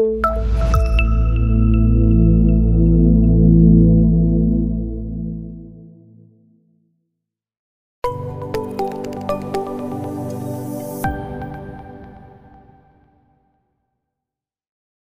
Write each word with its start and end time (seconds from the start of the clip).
you 0.00 0.29